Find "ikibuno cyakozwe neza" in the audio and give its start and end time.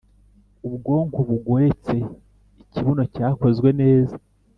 2.61-4.15